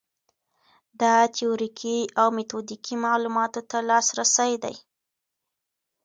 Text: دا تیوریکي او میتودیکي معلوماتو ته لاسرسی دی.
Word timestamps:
دا 1.01 1.13
تیوریکي 1.35 1.97
او 2.19 2.27
میتودیکي 2.37 2.95
معلوماتو 3.03 3.61
ته 3.69 3.77
لاسرسی 3.89 4.53
دی. 4.63 4.75